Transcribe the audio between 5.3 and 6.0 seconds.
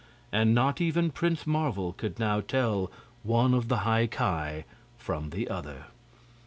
other.